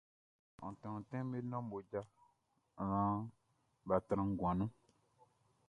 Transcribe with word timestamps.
Ontin 0.65 0.91
ontin 0.95 1.25
be 1.31 1.37
nɔn 1.49 1.63
mmoja 1.65 2.01
naan 2.77 3.19
bʼa 3.87 3.97
tran 4.07 4.29
nguan 4.33 4.55
nun. 4.57 4.71